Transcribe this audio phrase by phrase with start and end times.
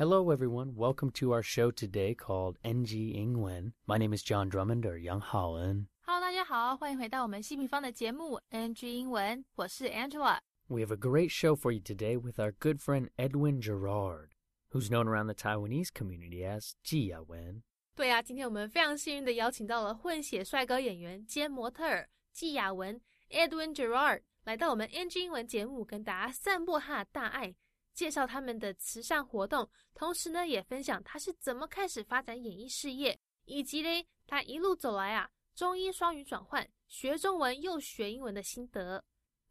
[0.00, 0.76] Hello, everyone.
[0.76, 3.74] Welcome to our show today called NG 英文.
[3.86, 10.38] My name is John Drummond or Yang Hello, Hello，大家好，欢迎回到我们希平方的节目 NG 英文，我是 Angela。
[10.68, 14.30] We have a great show for you today with our good friend Edwin Gerard,
[14.72, 17.60] who's known around the Taiwanese community as Jia Wen.
[17.94, 22.98] 对啊，今天我们非常幸运的邀请到了混血帅哥演员兼模特儿季雅文
[23.28, 27.54] Edwin Gerard 来到我们 NG 英文节目，跟大家散播他的大爱。
[27.93, 39.03] 介绍他们的慈善活动，同时呢，也分享他是怎么开始发展演艺事业，以及嘞他一路走来啊，中英双语转换，学中文又学英文的心得。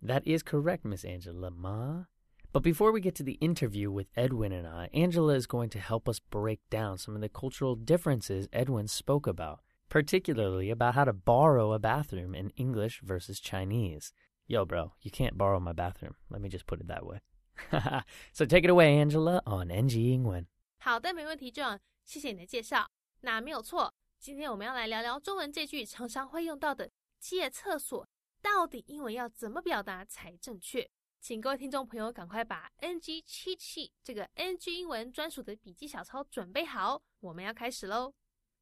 [0.02, 2.06] That is correct, Miss Angela Ma.
[2.52, 5.80] But before we get to the interview with Edwin and I, Angela is going to
[5.80, 11.04] help us break down some of the cultural differences Edwin spoke about, particularly about how
[11.04, 14.12] to borrow a bathroom in English versus Chinese.
[14.46, 16.14] Yo, bro, you can't borrow my bathroom.
[16.28, 17.22] Let me just put it that way.
[17.71, 20.45] 哈 哈 so take it away, Angela, on NG Ingwen.
[20.79, 22.89] 好的，没问题，John，谢谢你的介绍。
[23.21, 28.07] 那没有错，今天我们要来聊聊中文这句常常会用到的“借厕所”，
[28.41, 30.89] 到底英文要怎么表达才正确？
[31.19, 38.13] 请各位听众朋友赶快把 NG 七七这个 NG 英文专属的笔记小抄准备好，我们要开始喽。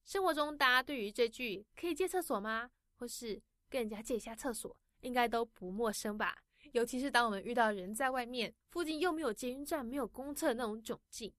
[0.06, 3.40] 生活中，大家对于这句“可以借厕所吗”或是
[3.70, 6.36] 跟人家借一下厕所，应该都不陌生吧？
[6.74, 11.34] 尤其是当我们遇到人在外面，附近又没有捷运站、没有公厕那种窘境。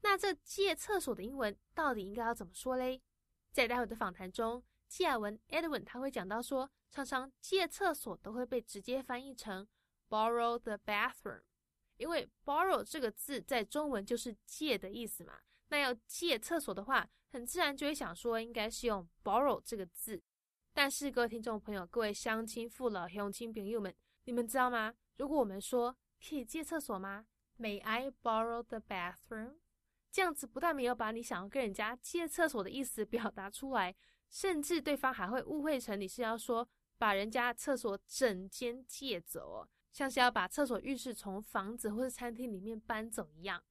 [0.00, 3.00] 那这借厕所的英文到底应该要怎么说嘞？
[3.52, 9.66] 在待会的访谈中，纪亚文 Edwin 他会讲到说，常常借厕所都会被直接翻译成
[10.08, 11.42] borrow the bathroom，
[11.96, 15.38] 因为 borrow 这个字在中文就是借的意思嘛。
[15.68, 20.22] 那要借厕所的话，很自然就会想说应该是用 borrow 这个字。
[20.74, 24.94] 但是各位听众朋友、各位乡亲父老乡亲朋友们，你们知道吗？
[25.16, 27.26] 如果我们说可以借厕所吗
[27.58, 29.56] ？May I borrow the bathroom？
[30.10, 33.94] 这样子不但没有把你想要跟人家借厕所的意思表达出来，
[34.28, 43.62] 甚至对方还会误会成你是要说把人家厕所整间借走哦，像是要把厕所浴室从房子或是餐厅里面搬走一样。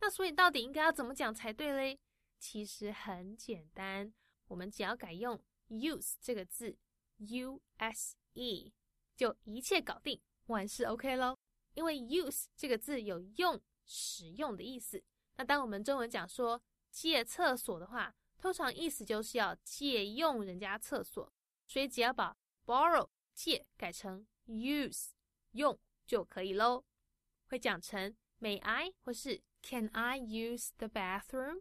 [0.00, 1.98] 那所以到底应该要怎么讲才对嘞？
[2.38, 4.12] 其实很简单，
[4.48, 6.76] 我们只要改用 use 这个字
[7.18, 8.72] ，u s e，
[9.16, 11.38] 就一切搞定，万事 OK 咯。
[11.74, 15.02] 因为 use 这个字有用、使用的意思。
[15.36, 21.32] 那当我们中文讲说借厕所的话，通常意思就是要借用人家厕所，
[21.66, 25.10] 所以只要把 borrow 借改成 use
[25.52, 25.76] 用
[26.06, 26.84] 就可以喽。
[27.46, 31.60] 会讲成 May I 或是 Can I use the bathroom？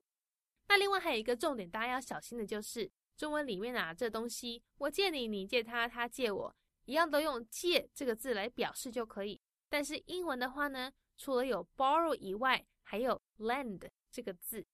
[0.68, 9.40] 那另外还有一个重点，大家要小心的就是中文里面啊，这东西我借你，你借他，他借我，一样都用借这个字来表示就可以。
[9.70, 14.66] 但是英文的话呢，除了有 borrow 以外，还有 lend 这个字，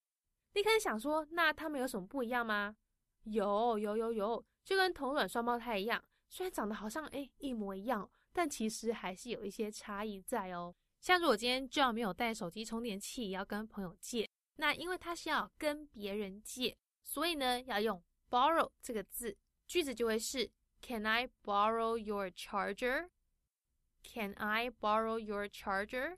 [0.53, 2.75] 你可能想说，那它们有什么不一样吗？
[3.23, 10.73] 有有有有，就跟同卵双胞胎一样，虽然长得好像诶一模一样，但其实还是有一些差异在哦。
[10.99, 20.49] 像如果今天 John 没有带手机充电器，要跟朋友借，那因为他是要跟别人借，所以呢要用 borrow 这个字，句子就会是
[20.81, 23.09] Can I borrow your charger?
[24.03, 26.17] Can I borrow your charger?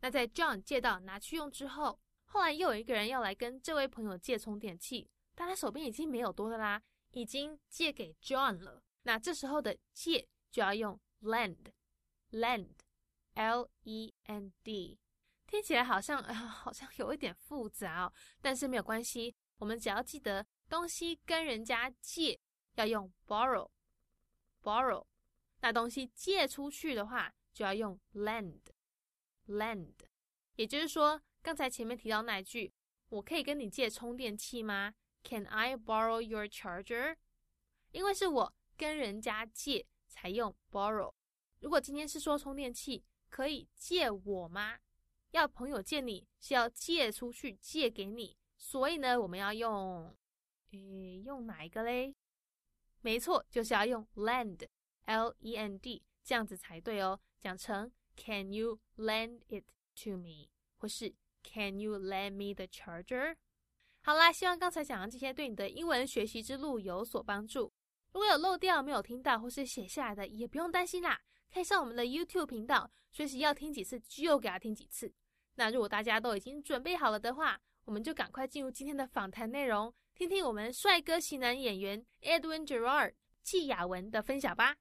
[0.00, 6.80] 那在 John 借到拿去用之后，后来又有一个人要来跟这位朋友借充电器，但他手边已经没有多的啦，
[7.10, 8.82] 已经借给 John 了。
[9.02, 14.98] 那这时候的借就要用 lend，lend，l e n d，
[15.46, 22.40] 听起来好像、 好像有一点复杂哦，但是没有关系，我们只要记得东西跟人家借
[22.76, 23.68] 要用 borrow
[24.62, 25.06] borrow，
[25.60, 28.60] 那东西借出去的话就要用 lend。
[29.46, 29.94] lend，
[30.54, 32.72] 也就是说，刚才前面提到那句，
[33.08, 34.94] 我可以跟你借充电器吗
[35.24, 37.16] ？Can I borrow your charger？
[37.90, 41.12] 因为是我跟人家借才用 borrow。
[41.58, 44.78] 如果今天是说充电器，可以借我吗？
[45.32, 50.16] 要朋友借你是要借出去借给你，所以呢，我们要用，
[50.70, 52.14] 诶，用哪一个嘞？
[53.00, 57.90] 没错，就是要用 lend，l e n d，这样子才对哦，讲成。
[58.16, 59.64] Can you lend it
[60.04, 60.50] to me？
[60.76, 63.36] 或是 Can you lend me the charger？
[64.02, 67.72] 好啦，希望刚才讲的这些对你的英文学习之路有所帮助。
[68.12, 71.18] 如果有漏掉、没有听到或是写下来的，也不用担心啦，
[71.52, 75.10] 可以上我们的 YouTube 频道，随时要听几次就给他听几次。
[75.54, 83.13] 那如果大家都已经准备好了的话，我们就赶快进入今天的访谈内容，听听我们帅哥型男演员 Edwin Gerard
[83.43, 84.75] 季雅文的分享吧。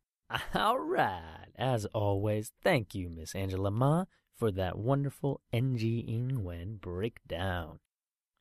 [0.53, 1.51] All right.
[1.57, 7.79] As always, thank you, Miss Angela Ma, for that wonderful NG Ingwen breakdown.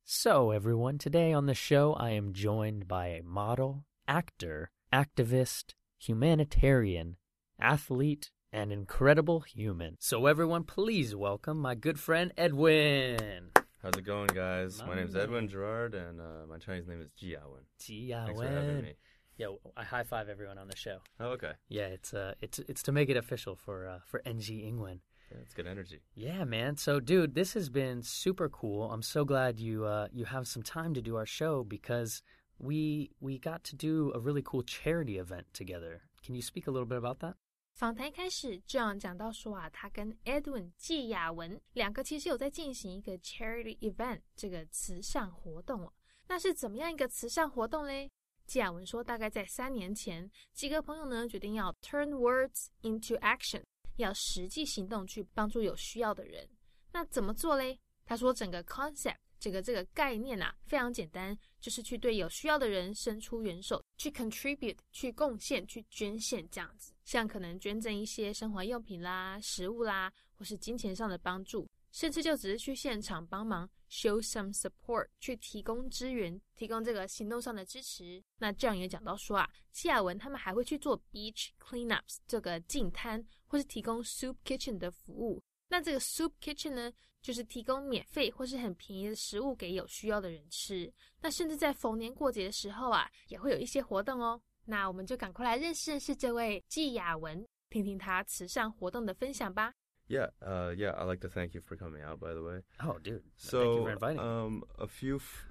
[0.06, 7.18] So, everyone, today on the show, I am joined by a model, actor, activist, humanitarian,
[7.60, 9.96] athlete, and incredible human.
[10.00, 13.52] So, everyone, please welcome my good friend Edwin.
[13.83, 14.81] How's it going, guys?
[14.81, 15.23] My My, name's man.
[15.23, 17.63] Edwin Gerard, and uh, my Chinese name is Ji Yawen.
[17.81, 18.95] Jia Thanks for having me.
[19.37, 19.47] Yeah,
[19.77, 20.99] I high five everyone on the show.
[21.21, 21.53] Oh, okay.
[21.69, 24.99] Yeah, it's uh, it's it's to make it official for uh, for NG Ingwen.
[25.31, 26.01] Yeah, it's good energy.
[26.17, 26.77] Yeah, man.
[26.77, 28.91] So, dude, this has been super cool.
[28.91, 32.23] I'm so glad you uh, you have some time to do our show because
[32.59, 36.03] we we got to do a really cool charity event together.
[36.25, 37.35] Can you speak a little bit about that?
[37.79, 45.93] 访谈开始，John 讲到说啊，他跟 Edwin 季雅文两个其实有在进行一个 charity event 这个慈善活动哦。
[46.27, 48.11] 那是怎么样一个慈善活动嘞？
[48.47, 53.63] 季雅文说，大概在三年前，几个朋友呢决定要 turn words into action，
[53.95, 56.51] 要实际行动去帮助有需要的人。
[56.93, 57.79] 那怎么做嘞？
[58.05, 66.93] 他说，整个 concept 这个这个概念啊，非常简单，就是去对有需要的人伸出援手，去 contribute，去贡献，去捐献这样子。
[67.09, 78.23] 像可能捐赠一些生活用品啦、食物啦，或是金钱上的帮助，甚至就只是去现场帮忙 show some support，去提供支援，提供这个行动上的支持。
[78.37, 85.43] 那这样也讲到说啊，西雅文他们还会去做 beach cleanups 这个净滩，或是提供 soup kitchen 的服务。
[85.71, 90.93] 那这个 soup kitchen 呢，就是提供免费或是很便宜的食物给有需要的人吃。
[91.23, 94.39] 那甚至在逢年过节的时候啊，也会有一些活动哦。
[94.68, 99.74] 那我们就赶快来认识认识这位季雅文，听听他慈善活动的分享吧。
[100.08, 100.94] Yeah, uh, yeah.
[100.96, 102.64] I'd like to thank you for coming out, by the way.
[102.80, 103.24] Oh, dude.
[103.36, 104.24] So, thank you for inviting me.
[104.24, 105.46] um, a few, f-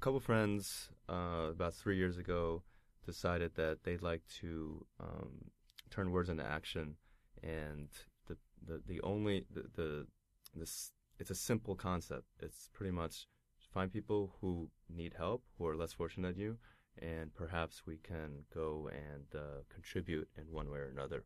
[0.00, 2.62] couple friends, uh, about three years ago,
[3.04, 5.50] decided that they'd like to um,
[5.90, 6.96] turn words into action,
[7.42, 7.88] and
[8.26, 8.36] the
[8.66, 10.06] the, the only the, the
[10.54, 12.26] this it's a simple concept.
[12.40, 13.26] It's pretty much
[13.72, 16.58] find people who need help, who are less fortunate than you,
[17.01, 21.25] and perhaps we can go and uh, contribute in one way or another,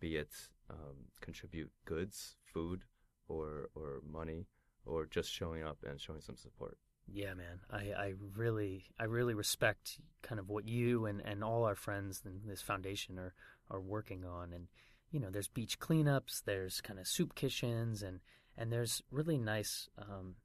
[0.00, 0.32] be it
[0.70, 2.84] um, contribute goods, food,
[3.28, 4.46] or or money,
[4.84, 6.78] or just showing up and showing some support.
[7.06, 7.60] Yeah, man.
[7.70, 12.22] I, I really I really respect kind of what you and, and all our friends
[12.24, 13.34] in this foundation are,
[13.70, 14.68] are working on and
[15.10, 18.20] you know, there's beach cleanups, there's kind of soup kitchens and
[18.56, 20.36] and there's really nice um,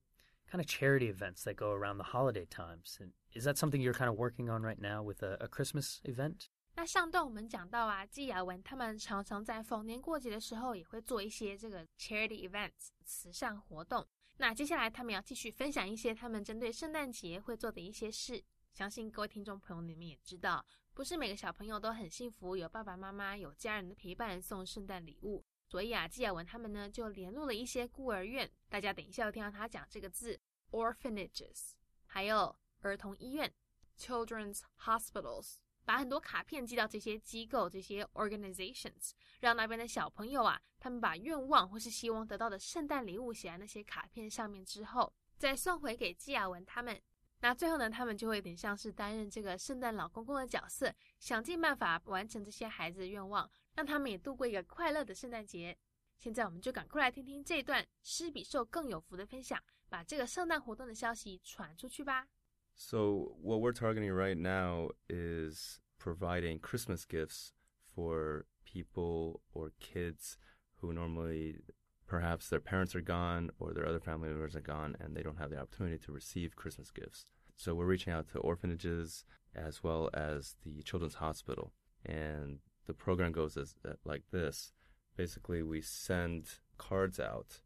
[0.51, 2.99] kind of charity events that go around the holiday times.
[3.01, 6.01] And is that something you're kind of working on right now with a, a Christmas
[6.05, 6.49] event?
[6.75, 14.07] 那上段我们讲到啊，季雅文他们常常在逢年过节的时候也会做一些这个 charity events 慈善活动。
[14.39, 18.43] 那接下来他们要继续分享一些他们针对圣诞节会做的一些事。
[18.73, 20.65] 相信各位听众朋友你们也知道，
[20.95, 25.45] 不是每个小朋友都很幸福，有爸爸妈妈、有家人的陪伴送圣诞礼物。
[25.68, 30.40] 所以啊，季雅文他们呢就联络了一些孤儿院，大家等一下要听到他讲这个字
[30.72, 31.74] orphanages，
[32.06, 33.54] 还有儿童医院
[33.98, 35.58] children's hospitals。
[35.84, 47.02] 把很多卡片寄到这些机构、这些 organizations，让那边的小朋友啊，他们把愿望或是希望得到的圣诞礼物写在那些卡片上面之后，再送回给季雅文他们。
[47.40, 55.77] 那最后呢，他们就会有点像是担任这个圣诞老公公的角色，想尽办法完成这些孩子的愿望，让他们也度过一个快乐的圣诞节。
[56.19, 62.29] 现在我们就赶快来听听这段施比受更有福的分享，把这个圣诞活动的消息传出去吧。
[62.75, 67.51] So what we're targeting right now is providing Christmas gifts
[67.95, 70.37] for people or kids
[70.81, 71.61] who normally
[72.07, 75.39] perhaps their parents are gone or their other family members are gone and they don't
[75.39, 77.27] have the opportunity to receive Christmas gifts.
[77.57, 79.25] So we're reaching out to orphanages
[79.58, 81.74] as well as the children's hospital
[82.06, 84.72] and the program goes as uh, like this.
[85.18, 86.46] Basically, we send
[86.78, 87.60] cards out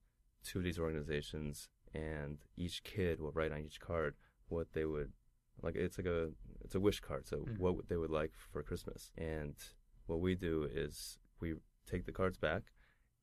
[0.45, 4.15] to these organizations and each kid will write on each card
[4.47, 5.11] what they would
[5.61, 6.29] like it's like a
[6.63, 7.59] it's a wish card so Mhm.
[7.59, 9.53] what they would like for christmas and
[10.07, 11.55] what we do is we
[11.85, 12.63] take the cards back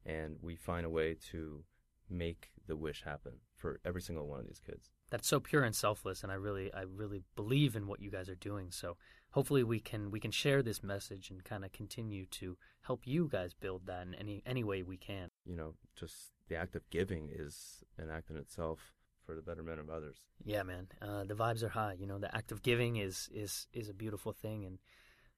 [0.04, 1.64] and we find a way to
[2.10, 5.74] make the wish happen for every single one of these kids That's so pure and
[5.74, 8.70] selfless and I really I really believe in what you guys are doing.
[8.70, 8.96] So
[9.30, 13.28] hopefully we can we can share this message and kind of continue to help you
[13.30, 15.28] guys build that in any any way we can.
[15.44, 16.16] you know just
[16.48, 18.92] the act of giving is an act in itself
[19.24, 20.88] for the betterment of others Yeah, man.
[21.02, 21.94] Uh, the vibes are high.
[21.98, 24.78] You know, the act of giving is is is a beautiful thing, and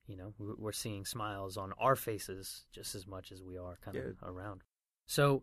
[0.07, 3.77] you know we're, we're seeing smiles on our faces just as much as we are
[3.85, 4.29] kind of Yeah.
[4.29, 4.63] around.
[5.07, 5.43] So,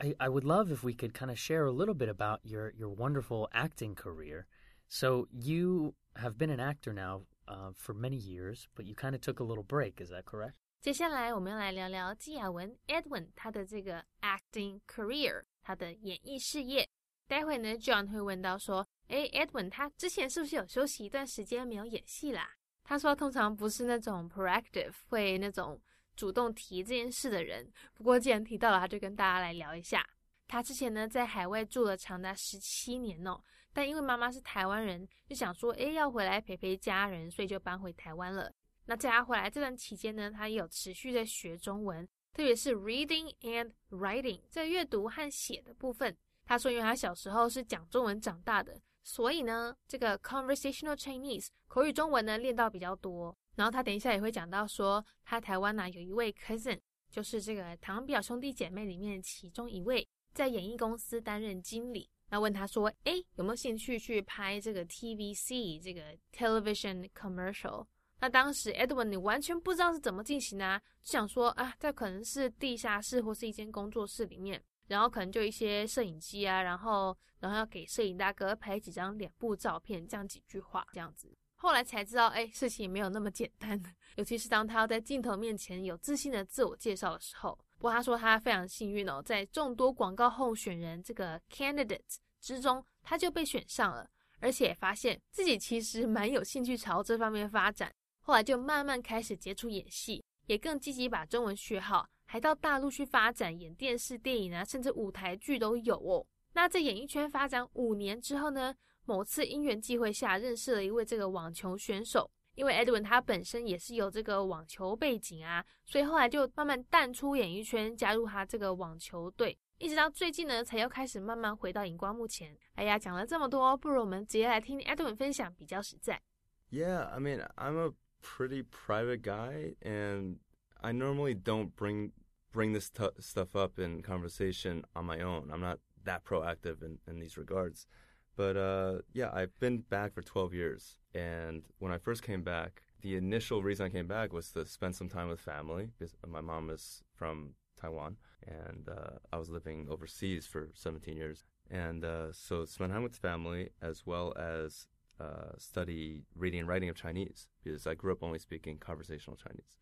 [0.00, 2.72] I I would love if we could kind of share a little bit about your
[2.76, 4.46] your wonderful acting career.
[4.88, 9.20] So you have been an actor now uh, for many years, but you kind of
[9.20, 10.00] took a little break.
[10.00, 10.54] Is that correct?
[10.80, 16.88] 接下来我们要来聊聊季雅文 Edwin 他的这个 acting career，他的演艺事业。
[17.26, 22.48] 待会呢，John 会问到说，诶 e d w i n 他之前是不是有休息一段时间没有演戏啦？
[22.84, 25.82] 他说通常不是那种 proactive 会那种
[26.21, 27.67] 主动提这件事的人。
[27.95, 30.07] 不过既然提到了，他就跟大家来聊一下。
[30.47, 33.41] 他之前呢在海外住了长达十七年哦，
[33.73, 38.53] 但因为妈妈是台湾人，就想说，诶要回来陪陪家人，所以就搬回台湾了。
[38.85, 46.15] 那在他回来这段期间呢，他也有持续在学中文，特别是 reading and writing 在阅读和写的部分。
[46.45, 53.35] 他说，因为他小时候是讲中文长大的，所以呢，这个 conversational Chinese 口语中文呢练到比较多。
[53.55, 56.79] 然后他等一下也会讲到说，他台湾呢有一位 cousin，
[57.09, 62.09] 就是这个堂表兄弟姐妹里面其中一位，在演艺公司担任经理。
[62.29, 67.85] 那问他说，哎，有没有兴趣去拍这个 TVC 这个 television commercial？
[68.21, 81.33] 那当时 Edwin 你完全不知道是怎么进行啊，就想说啊，这可能是地下室或是一间工作室里面，然后可能就一些摄影机啊，然后然后要给摄影大哥拍几张脸部照片，这样几句话这样子。
[81.55, 83.81] 后来才知道，哎，事情没有那么简单，
[84.17, 87.57] 尤其是当他要在镜头面前有自信的自我介绍的时候。
[87.77, 94.05] 不过他说他非常幸运哦，在众多广告候选人这个 candidate 之中，他就被选上了，
[94.39, 97.89] 而且发现自己其实蛮有兴趣朝这方面发展。
[98.19, 106.25] 后来就慢慢开始接触演戏，也更积极把中文学好，还到大陆去发展演电视、电影啊，甚至舞台剧都有哦。
[106.53, 108.73] 那在演艺圈发展五年之后呢，
[109.03, 122.57] 某次因缘际会下认识了一位这个网球选手，因为 Edwin 他本身也是有这个网球背景啊，所以后来就慢慢淡出演艺圈，加入他这个网球队，一直到最近呢，才又开始慢慢回到荧光幕前。
[122.75, 126.21] 哎呀，讲了这么多，不如我们直接来听 Edwin 分享比较实在。
[126.69, 127.91] Yeah, I mean, I'm a
[128.23, 130.37] pretty private guy, and
[130.79, 132.11] I normally don't bring
[132.51, 135.49] bring this t- stuff up in conversation on my own.
[135.51, 137.87] I'm not that proactive in, in these regards.
[138.35, 140.97] But uh, yeah, I've been back for 12 years.
[141.13, 144.95] And when I first came back, the initial reason I came back was to spend
[144.95, 148.17] some time with family because my mom is from Taiwan
[148.47, 151.43] and uh, I was living overseas for 17 years.
[151.69, 154.87] And uh, so spend time with family as well as
[155.19, 159.77] uh, study reading and writing of Chinese because I grew up only speaking conversational Chinese.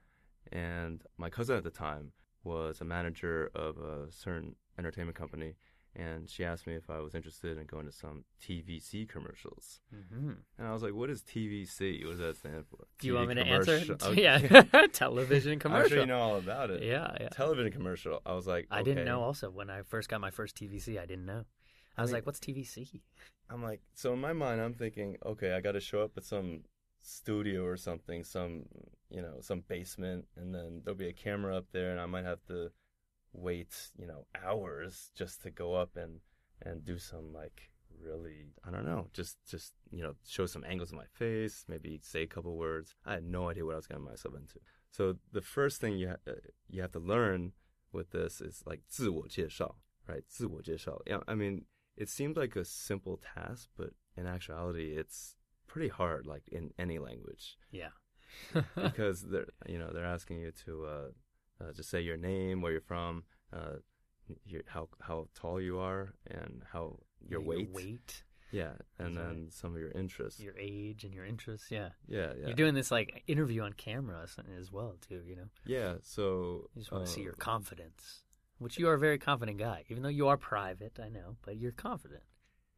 [0.51, 2.11] And my cousin at the time
[2.43, 5.55] was a manager of a certain entertainment company,
[5.96, 9.81] and she asked me if I was interested in going to some TVC commercials.
[9.93, 10.31] Mm-hmm.
[10.58, 12.03] And I was like, "What is TVC?
[12.05, 13.79] What does that stand for?" Do you want me to answer?
[14.03, 14.24] Okay.
[14.24, 15.84] Yeah, television commercial.
[15.84, 16.84] I'm sure you know all about it.
[16.84, 17.29] Yeah, yeah.
[17.29, 18.22] Television commercial.
[18.25, 19.22] I was like, I didn't know.
[19.22, 21.46] Also, when I first got my first TVC, I didn't know.
[21.98, 23.01] I was I mean, like, "What's TVC?"
[23.50, 26.24] I'm like, so in my mind, I'm thinking, okay, I got to show up at
[26.24, 26.62] some
[27.01, 28.65] studio or something, some
[29.11, 32.25] you know, some basement, and then there'll be a camera up there, and I might
[32.25, 32.70] have to
[33.32, 36.20] wait, you know, hours just to go up and
[36.62, 37.70] and do some like
[38.00, 42.00] really, I don't know, just just you know, show some angles of my face, maybe
[42.02, 42.94] say a couple words.
[43.04, 44.61] I had no idea what I was getting myself into.
[44.90, 46.34] So the first thing you ha- uh,
[46.68, 47.52] you have to learn
[47.92, 50.25] with this is like 自我介绍, right?
[50.28, 51.00] 自我介绍.
[51.06, 51.64] Yeah, I mean
[51.96, 56.99] it seemed like a simple task, but in actuality, it's pretty hard, like in any
[56.99, 57.56] language.
[57.70, 57.90] Yeah.
[58.75, 62.71] because they're you know they're asking you to uh, uh, just say your name, where
[62.71, 63.77] you're from, uh,
[64.45, 67.71] your, how how tall you are, and how your, your weight.
[67.71, 68.24] weight.
[68.51, 71.69] Yeah, and then some of your interests, your age, and your interests.
[71.69, 72.48] Yeah, yeah, yeah.
[72.48, 74.25] You're doing this like interview on camera
[74.57, 75.21] as well too.
[75.25, 75.50] You know.
[75.65, 78.24] Yeah, so you just want to see your uh, confidence.
[78.57, 81.57] Which you are a very confident guy, even though you are private, I know, but
[81.57, 82.24] you're confident.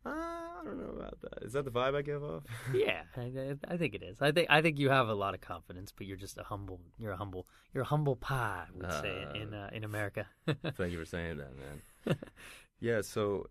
[0.05, 1.43] Uh, I don't know about that.
[1.43, 2.43] Is that the vibe I give off?
[2.73, 4.17] yeah, I, I, think it is.
[4.21, 6.79] I think I think you have a lot of confidence, but you're just a humble.
[6.97, 7.47] You're a humble.
[7.73, 8.65] You're a humble pie.
[8.73, 10.27] We'd uh, say in uh, in America.
[10.47, 12.17] thank you for saying that, man.
[12.79, 13.01] yeah.
[13.01, 13.47] So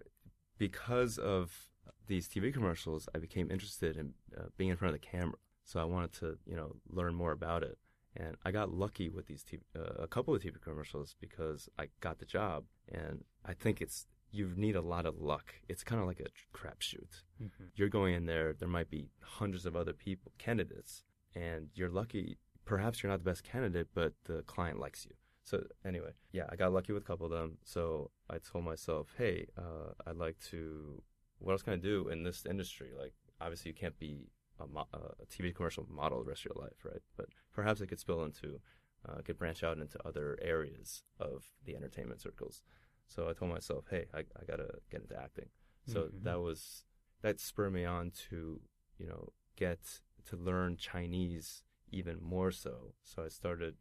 [0.59, 1.69] because of
[2.07, 5.37] these TV commercials, I became interested in uh, being in front of the camera.
[5.65, 7.79] So I wanted to, you know, learn more about it.
[8.17, 11.87] And I got lucky with these TV, uh, a couple of TV commercials because I
[12.01, 12.65] got the job.
[12.93, 15.55] And I think it's you need a lot of luck.
[15.69, 17.23] It's kind of like a crapshoot.
[17.43, 17.65] Mm-hmm.
[17.75, 18.53] You're going in there.
[18.53, 21.03] There might be hundreds of other people, candidates,
[21.35, 22.39] and you're lucky.
[22.65, 25.13] Perhaps you're not the best candidate, but the client likes you.
[25.45, 27.59] So anyway, yeah, I got lucky with a couple of them.
[27.65, 31.03] So I told myself, hey, uh, I'd like to.
[31.39, 32.91] What else can I do in this industry?
[32.97, 34.29] Like, obviously, you can't be
[34.61, 37.01] a, mo- a TV commercial model the rest of your life, right?
[37.17, 38.61] But perhaps I could spill into,
[39.09, 42.63] uh, could branch out into other areas of the entertainment circles.
[43.11, 45.49] So I told myself, hey, I, I gotta get into acting.
[45.87, 46.25] So mm-hmm.
[46.25, 46.85] that was
[47.23, 48.61] that spurred me on to,
[48.99, 52.95] you know, get to learn Chinese even more so.
[53.03, 53.75] So I started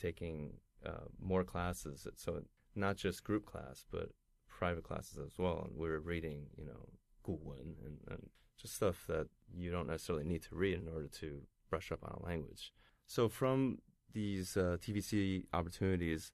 [0.00, 2.06] taking uh, more classes.
[2.16, 2.42] So
[2.74, 4.10] not just group class, but
[4.48, 5.66] private classes as well.
[5.68, 6.88] And we were reading, you know,
[7.22, 11.42] 古文 and, and just stuff that you don't necessarily need to read in order to
[11.70, 12.72] brush up on a language.
[13.06, 13.78] So from
[14.12, 16.32] these uh, TVC opportunities,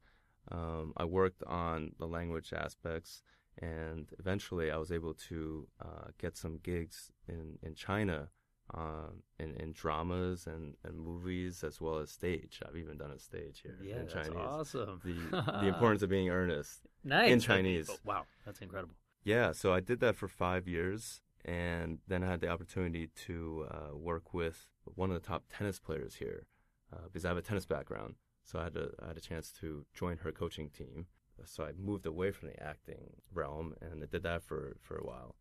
[0.50, 3.22] um, I worked on the language aspects,
[3.60, 8.28] and eventually I was able to uh, get some gigs in, in China
[8.74, 12.60] uh, in, in dramas and, and movies as well as stage.
[12.66, 14.34] I've even done a stage here Yeah, in that's Chinese.
[14.36, 15.00] awesome.
[15.04, 16.86] The, the importance of being earnest.
[17.02, 17.88] nice in Chinese.
[17.90, 18.94] Oh, wow, that's incredible.
[19.24, 23.66] Yeah, so I did that for five years, and then I had the opportunity to
[23.70, 26.46] uh, work with one of the top tennis players here
[26.92, 28.14] uh, because I have a tennis background.
[28.47, 31.07] So I had, a, I had a chance to join her coaching team.
[31.45, 35.03] So I moved away from the acting realm, and I did that for, for a
[35.05, 35.35] while.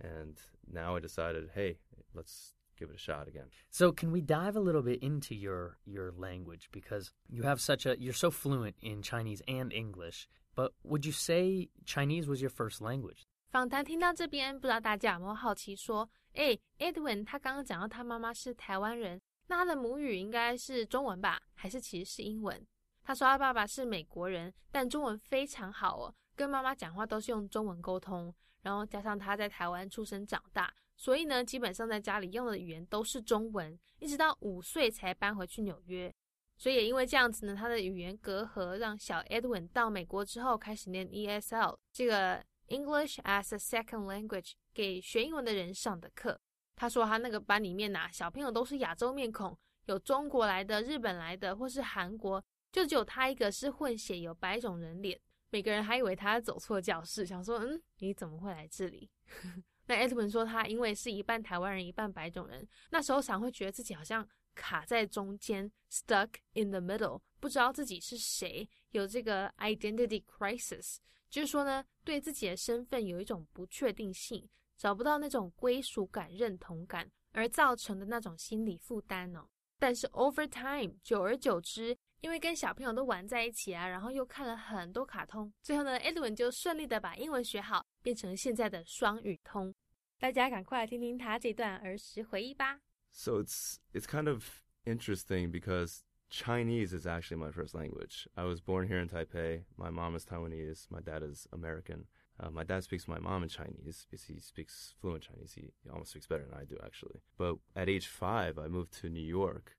[0.00, 0.38] And
[0.70, 1.78] now I decided, hey,
[2.14, 3.46] let's give it a shot again.
[3.70, 7.84] So can we dive a little bit into your your language because you have such
[7.86, 10.28] a you're so fluent in Chinese and English.
[10.54, 13.26] But would you say Chinese was your first language?
[13.50, 22.65] 访谈听到这边，不知道大家有没有好奇说，诶 e d w i n 他刚刚讲到他妈妈是台湾人， 那他的母语应该是中文吧，还是其实是英文？
[23.03, 28.33] 他说他爸爸是美国人，但中文非常好哦，跟妈妈讲话都是用中文沟通，
[28.63, 36.11] 然后加上他在台湾出生长大，所以呢，基本上在家里用的语言都是中文，一直到五岁才搬回去纽约。
[36.57, 46.39] 所以也因为这样子呢，他的语言隔阂让小 Edwin 到美国之后开始念 ESL 这个 English as a Second Language 给学英文的人上的课。
[46.75, 55.19] 他说他那个班里面呐、小朋友都是亚洲面孔，有中国来的、日本来的，或是韩国，就只有他一个是混血，有白种人脸。
[55.51, 59.09] 每个人还以为他走错教室，想说嗯，你怎么会来这里？
[59.87, 70.97] 那 Edwin 说他因为是一半台湾人，一半白种人，那时候常会觉得自己好像卡在中间，stuck in the middle，不知道自己是谁，有这个 identity crisis，
[71.29, 79.47] 就是说呢，对自己的身份有一种不确定性，找不到那种归属感、认同感，而造成的那种心理负担哦。
[79.77, 89.73] 但是 over time，久而久之，因为跟小朋友都玩在一起啊，然后又看了很多卡通，最后呢，Edwin 就顺利的把英文学好，变成现在的双语通。
[90.17, 92.79] 大家赶快来听听他这段儿时回忆吧。
[93.11, 94.45] So it's it's kind of
[94.85, 98.27] interesting because Chinese is actually my first language.
[98.35, 99.65] I was born here in Taipei.
[99.77, 100.85] My mom is Taiwanese.
[100.89, 102.05] My dad is American.
[102.39, 105.53] Uh, my dad speaks to my mom in Chinese because he speaks fluent Chinese.
[105.53, 107.21] He, he almost speaks better than I do, actually.
[107.37, 109.77] But at age five, I moved to New York,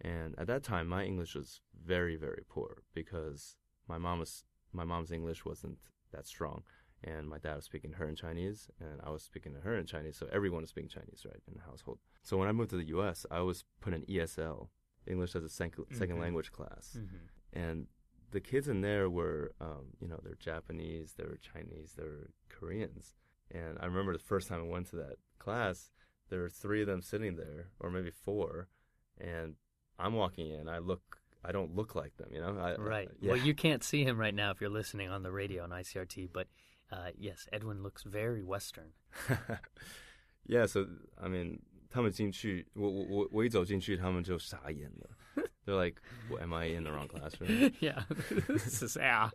[0.00, 3.56] and at that time, my English was very, very poor because
[3.88, 5.78] my mom was my mom's English wasn't
[6.12, 6.62] that strong,
[7.04, 9.76] and my dad was speaking to her in Chinese, and I was speaking to her
[9.76, 10.16] in Chinese.
[10.16, 11.98] So everyone was speaking Chinese, right, in the household.
[12.22, 14.68] So when I moved to the U.S., I was put in ESL,
[15.06, 16.20] English as a sec- second Mhm.
[16.20, 17.58] language class, Mm-hmm.
[17.58, 17.86] and
[18.31, 22.29] the kids in there were, um, you know, they're Japanese, they were Chinese, they were
[22.49, 23.13] Koreans,
[23.51, 25.91] and I remember the first time I went to that class,
[26.29, 28.67] there were three of them sitting there, or maybe four,
[29.19, 29.55] and
[29.99, 31.19] I'm walking in, I look.
[31.45, 32.57] I don't look like them, you know.
[32.57, 33.09] I, Right.
[33.19, 33.33] yeah.
[33.33, 36.29] Well, you can't see him right now if you're listening on the radio on ICRT,
[36.31, 36.47] but
[36.89, 38.93] uh, yes, Edwin looks very Western.
[40.47, 40.87] yeah, so
[41.21, 45.45] I mean, 他们进去，我我我我一走进去，他们就傻眼了。
[45.68, 46.00] They're like,
[46.30, 48.04] well, "Am I in the wrong classroom?" yeah,
[48.48, 49.28] this is yeah.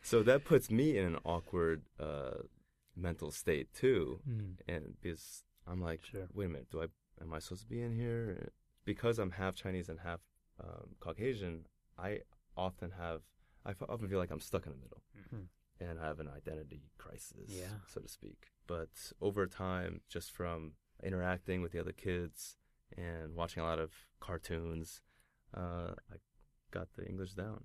[0.00, 2.42] so that puts me in an awkward uh,
[2.94, 4.54] mental state too, Mm.
[4.68, 6.28] and because I'm like, Sure.
[6.32, 6.86] "Wait a minute, do I
[7.20, 8.52] am I supposed to be in here?"
[8.84, 10.20] Because I'm half Chinese and half
[10.62, 11.66] um, Caucasian,
[11.98, 12.20] I
[12.56, 13.22] often have
[13.66, 15.02] I f- often feel like I'm stuck in the middle.
[15.18, 15.46] Mhm.
[15.80, 17.78] and have an identity crisis, Yeah.
[17.88, 18.40] so to speak.
[18.66, 22.58] But over time, just from interacting with the other kids
[22.96, 25.00] and watching a lot of cartoons,
[25.53, 26.17] uh, I
[26.71, 27.63] got the English down.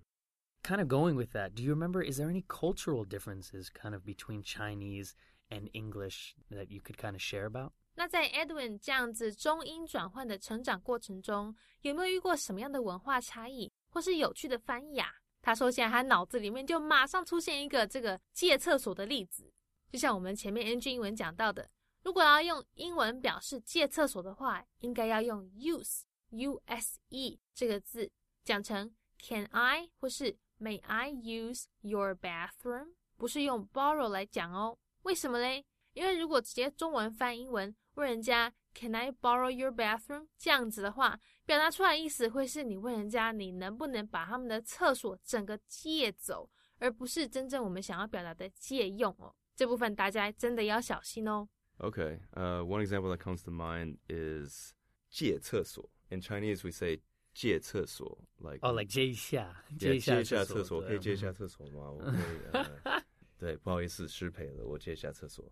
[0.63, 2.03] Kind of going with that, do you remember?
[2.03, 5.15] Is there any cultural differences kind of between Chinese
[5.51, 7.73] and English that you could kind of share about?
[7.95, 15.09] 那在 Edwin 这样子中英转换的成长过程中，有没有遇过什么样的文化差异，或是有趣的翻译啊？
[15.43, 19.51] 他说，现在他脑子里面就马上出现一个这个借厕所的例子，
[19.91, 21.71] 就像我们前面 NG 英文讲到的，
[22.03, 28.12] 如果要用英文表示借厕所的话，应该要用 use U s e 这个字，
[28.44, 32.94] 讲成 Can I 或是 May I use your bathroom？
[33.18, 34.78] 不是用 borrow 来讲哦。
[35.04, 35.66] 为什么嘞？
[35.94, 40.28] 因为如果直接中文翻英文，问人家 Can I borrow your bathroom？
[40.38, 49.34] 这样子的话，表达出来意思会是你问人家你能不能把他们的厕所整个借走，而不是真正我们想要表达的借用哦。
[49.56, 51.48] 这部分大家真的要小心哦。
[51.78, 54.74] Okay, uh, one example that comes to mind is
[55.10, 55.90] 借厕所.
[56.11, 57.01] In Chinese, we say
[57.33, 61.91] 借厕所，like Oh, like 接一下， yeah, 接一下借一下厕厕所，可以借一下对厕所吗？
[61.91, 63.03] 我可以，呃、
[63.39, 65.45] 对，不好意思，失陪了，我借一下厕所。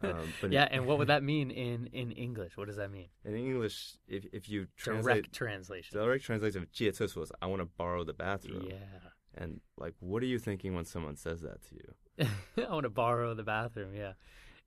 [0.00, 2.56] Um, but Yeah, and what would that mean in in English?
[2.58, 3.08] What does that mean?
[3.24, 5.98] in English, if if you translate Direct translation.
[5.98, 8.68] direct translation of 借厕所 is I want to borrow the bathroom.
[8.68, 9.12] Yeah.
[9.36, 11.94] And like, what are you thinking when someone says that to you?
[12.56, 14.14] I want to borrow the bathroom, yeah.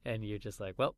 [0.04, 0.96] And you're just like, well,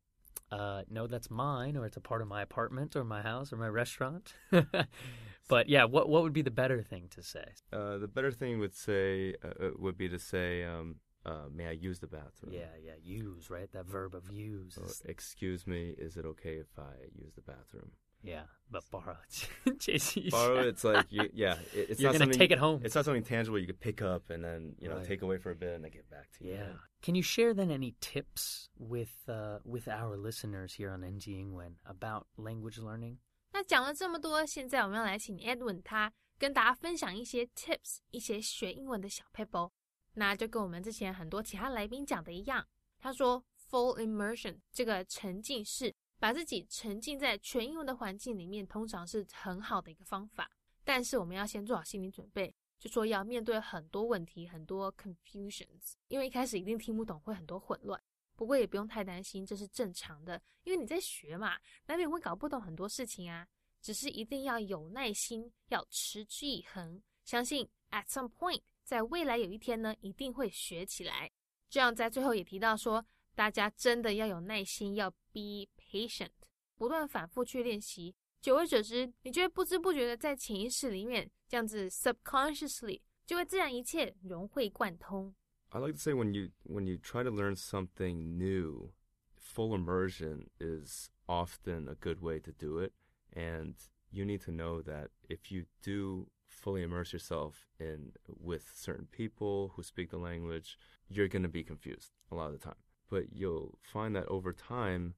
[0.51, 3.57] uh, no, that's mine, or it's a part of my apartment, or my house, or
[3.57, 4.33] my restaurant.
[5.49, 7.45] but yeah, what what would be the better thing to say?
[7.73, 10.95] Uh, the better thing would say uh, uh, would be to say, um,
[11.25, 13.71] uh, "May I use the bathroom?" Yeah, yeah, use, right?
[13.71, 14.77] That verb of use.
[14.77, 17.91] Or, Excuse me, is it okay if I use the bathroom?
[18.22, 19.16] yeah, but borrow,
[19.78, 20.36] 借一下.
[20.36, 22.80] Borrow, it's like, you, yeah, it, it's You're not gonna something take it home.
[22.84, 25.06] It's not something tangible you could pick up and then you know Right.
[25.06, 26.54] take away for a bit and then get back to you.
[26.54, 26.76] Yeah.
[27.02, 31.76] Can you share then any tips with uh, with our listeners here on NG Ingwen
[31.84, 33.18] about language learning?
[33.52, 39.72] 那讲了这么多，现在我们要来请 Edwin 他跟大家分享一些 tips，一些学英文的小 p e p l
[40.14, 42.66] 那就跟我们之前很多其他来宾讲的一样，
[42.98, 50.49] 他说 full immersion 这个沉浸式， 把自己沉浸在全英文的环境里面，通常是很好的一个方法。
[50.83, 58.01] 但是我们要先做好心理准备，就说要面对很多问题，很多 confusions，因为一开始一定听不懂，会很多混乱。
[58.35, 63.47] 不过也不用太担心，这是正常的，因为你在学嘛，难免会搞不懂很多事情啊。
[63.81, 71.31] 只是一定要有耐心，要持之以恒，相信 at some point，在未来有一天呢，一定会学起来。
[71.69, 76.30] 这样在最后也提到说，大家真的要有耐心，要 be patient，
[76.76, 85.34] 不断反复去练习，久而久之，你就会不知不觉的在潜意识里面，这样子 subconsciously 就会自然一切融会贯通。
[85.70, 88.92] I like to say when you when you try to learn something new,
[89.36, 92.92] full immersion is often a good way to do it.
[93.32, 93.76] And
[94.10, 99.72] you need to know that if you do fully immerse yourself in with certain people
[99.76, 100.76] who speak the language,
[101.08, 102.82] you're going to be confused a lot of the time.
[103.08, 105.14] But you'll find that over time,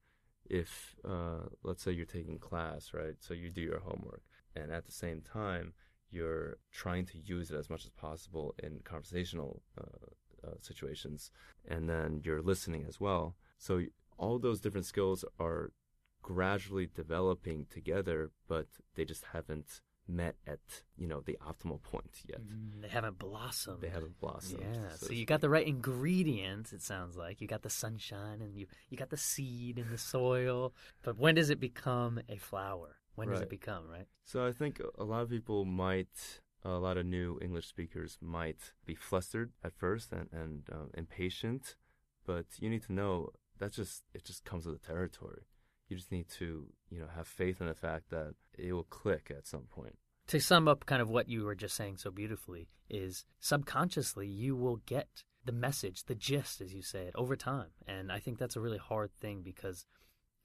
[0.50, 3.16] if uh, let's say you're taking class, right?
[3.20, 4.22] So you do your homework,
[4.56, 5.74] and at the same time,
[6.10, 11.32] you're trying to use it as much as possible in conversational uh, uh, situations,
[11.68, 13.36] and then you're listening as well.
[13.58, 13.84] So
[14.18, 15.72] all those different skills are
[16.22, 20.60] gradually developing together, but they just haven't met at
[20.98, 22.42] you know the optimal point yet.
[22.42, 23.82] Mm, They haven't blossomed.
[23.82, 24.62] They haven't blossomed.
[24.62, 26.74] Yeah, so so you got the right ingredients.
[26.74, 29.98] It sounds like you got the sunshine and you you got the seed in the
[29.98, 30.74] soil.
[31.02, 32.98] But when does it become a flower?
[33.16, 34.08] When does it become right?
[34.24, 38.74] So I think a lot of people might, a lot of new English speakers might
[38.86, 41.76] be flustered at first and, and um, impatient,
[42.28, 45.44] but you need to know that just it just comes with the territory.
[45.88, 49.32] You just need to you know have faith in the fact that it will click
[49.36, 49.98] at some point.
[50.28, 54.56] To sum up kind of what you were just saying so beautifully is subconsciously you
[54.56, 57.70] will get the message, the gist as you say it over time.
[57.88, 59.86] And I think that's a really hard thing because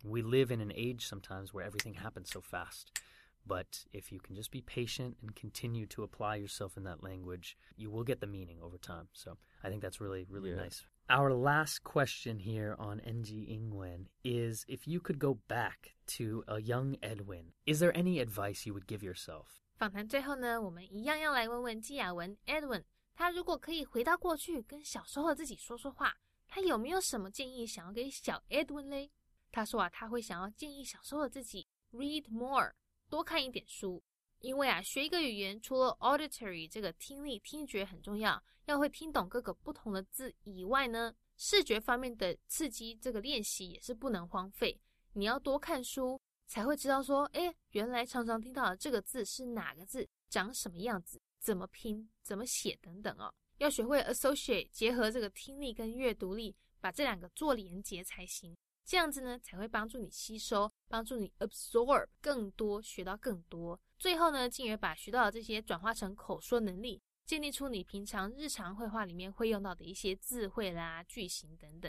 [0.04, 3.00] we live in an age sometimes where everything happens so fast.
[3.44, 7.56] But if you can just be patient and continue to apply yourself in that language,
[7.76, 9.08] you will get the meaning over time.
[9.12, 10.56] So I think that's really, really Yeah.
[10.56, 10.84] nice.
[11.09, 16.59] Our last question here on NG Ingwen is if you could go back to a
[16.59, 19.61] young Edwin, is there any advice you would give yourself?
[19.77, 22.83] 访谈最后呢，我们一样要来问问季雅文 Edwin，
[23.15, 26.13] 他如果可以回到过去跟小时候的自己说说话，
[26.47, 29.11] 他有没有什么建议想要给小 Edwin 嘞？
[29.49, 32.73] 他说啊，他会想要建议小时候的自己 read more，
[33.09, 34.03] 多看一点书，
[34.42, 44.78] 因为啊，学一个语言除了 auditory 这个听力听觉很重要，要会听懂各个不同的字以外呢，视觉方面的刺激这个练习也是不能荒废。
[45.12, 53.32] 你要多看书，才会知道说，哎，原来常常听到的这个字是哪个字，长什么样子，怎么拼，怎么写等等哦。
[53.58, 58.56] 要学会 associate，结合这个听力跟阅读力，把这两个做连结才行。
[58.84, 63.78] 这样子呢，才会帮助你吸收，帮助你 absorb 更多，学到更多。
[64.02, 71.88] 最后呢，进而把学到的这些转化成口说能力，建立出你平常日常绘画里面会用到的一些字汇啦、句型等等。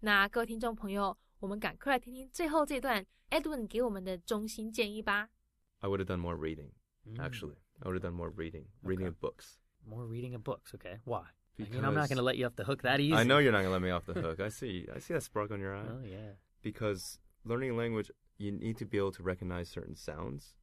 [0.00, 5.30] 那各位听众朋友，我们赶快来听听最后这段 Edwin 给我们的中心建议吧。
[5.78, 6.72] I would have done more reading.
[7.06, 7.20] Mm.
[7.20, 9.58] Actually, I would have done more reading, reading of books.
[9.86, 10.98] More reading of books, okay.
[11.04, 11.20] Why?
[11.20, 13.14] I Because mean, I'm not going to let you off the hook that easy.
[13.14, 14.40] I know you're not gonna let me off the hook.
[14.40, 14.88] I see.
[14.92, 15.86] I see that spark on your eye.
[15.86, 16.32] Oh, yeah.
[16.62, 20.54] because learning a language, you need to be able to recognize certain sounds.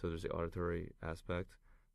[0.00, 1.50] So there's the auditory aspect.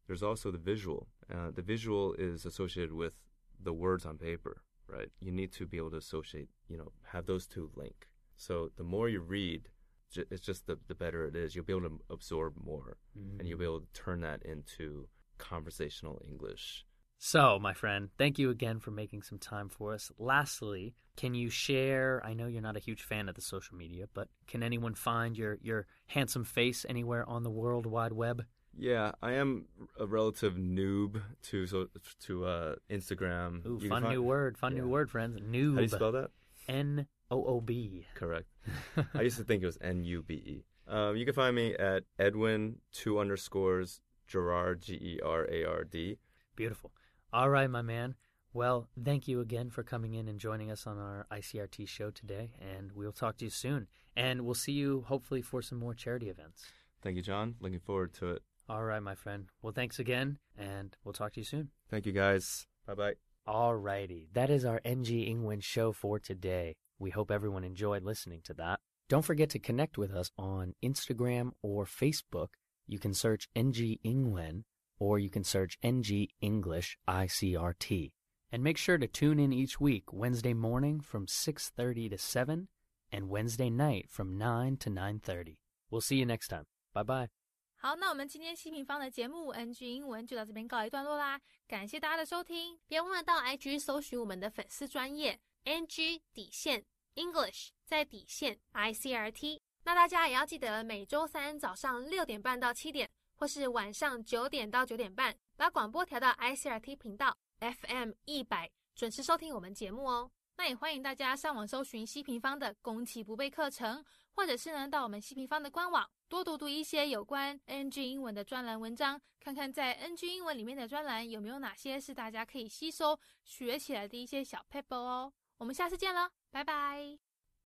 [0.08, 1.08] There's also the visual.
[1.34, 3.13] Uh, the visual is associated with
[3.62, 5.10] the words on paper, right?
[5.20, 8.08] You need to be able to associate, you know, have those two link.
[8.36, 9.70] So the more you read,
[10.15, 11.56] it's just the the better it is.
[11.56, 12.98] You'll be able to absorb more,
[13.39, 16.86] and you'll be able to turn that into conversational English.
[17.18, 20.12] So, my friend, thank you again for making some time for us.
[20.18, 22.21] Lastly, can you share?
[22.25, 25.38] I know you're not a huge fan of the social media, but can anyone find
[25.38, 28.45] your, your handsome face anywhere on the World Wide Web?
[28.78, 29.65] Yeah, I am
[29.97, 31.88] a relative noob to so
[32.25, 33.65] to uh, Instagram.
[33.65, 35.39] Ooh, You fun find- new word, fun new word, friends.
[35.39, 35.71] Noob.
[35.71, 36.32] How do you spell that?
[36.67, 38.06] N O O B.
[38.15, 38.47] Correct.
[39.13, 40.63] I used to think it was N U B E.
[40.88, 45.84] Um, you can find me at Edwin two underscores Gerard G E R A R
[45.86, 46.17] D.
[46.58, 46.91] Beautiful.
[47.32, 48.15] All right, my man.
[48.56, 52.52] Well, thank you again for coming in and joining us on our ICRT show today,
[52.62, 53.88] and we'll talk to you soon.
[54.15, 56.63] And we'll see you hopefully for some more charity events.
[57.02, 57.56] Thank you, John.
[57.60, 58.44] Looking forward to it.
[58.70, 59.48] All right, my friend.
[59.62, 61.72] Well, thanks again, and we'll talk to you soon.
[61.89, 62.65] Thank you, guys.
[62.88, 63.13] Bye bye.
[63.46, 64.30] All righty.
[64.32, 66.78] that is our NG Ingwen show for today.
[66.98, 68.80] We hope everyone enjoyed listening to that.
[69.10, 72.52] Don't forget to connect with us on Instagram or Facebook.
[72.88, 74.63] You can search NG Ingwen
[74.98, 78.13] or you can search NG English ICRT.
[78.56, 82.70] And make sure to tune in each week Wednesday morning from 6:30 to 7
[83.12, 85.58] and Wednesday night from 9 to 9:30.
[85.91, 86.63] We'll see you next time.
[86.94, 87.28] Bye bye.
[87.76, 99.60] 好，那我们今天新平方的节目 NG 英文就到这边告一段落啦，感谢大家的收听，别忘了到 IG 搜寻我们的粉丝专页 NG 底线 English 在底线 ICRT。
[99.84, 107.38] 那大家也要记得每周三早上六点半到七点，或是晚上九点到九点半，把广播调到 ICRT 频道。
[107.60, 110.32] FM 一百，准时收听我们节目哦。
[110.58, 125.34] 那也欢迎大家上网搜寻西平方的攻其不备课程，或者是呢到我们西平方的官网多读读一些有关 NG 英文的专栏文章，看看在 NG 英文里面的专栏有没有哪些是大家可以吸收学起来的一些小 paper 哦。
[125.58, 127.35] 我们下次见了，拜拜。